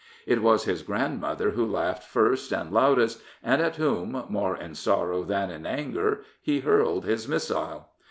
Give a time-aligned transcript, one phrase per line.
[0.25, 5.21] It was his grandmother who laughed first and loudest, and at whom, more in sorrow
[5.23, 7.87] than in anger, he hurled his missile.